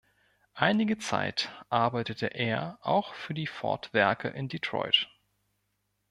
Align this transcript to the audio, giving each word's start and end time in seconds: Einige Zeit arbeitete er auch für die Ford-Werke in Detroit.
Einige 0.55 0.97
Zeit 0.97 1.49
arbeitete 1.69 2.25
er 2.33 2.79
auch 2.81 3.13
für 3.13 3.35
die 3.35 3.45
Ford-Werke 3.45 4.29
in 4.29 4.47
Detroit. 4.49 5.07